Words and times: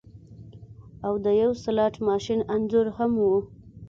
او 1.05 1.13
د 1.25 1.27
یو 1.41 1.51
سلاټ 1.63 1.95
ماشین 2.07 2.39
انځور 2.53 2.87
هم 2.97 3.11
و 3.21 3.25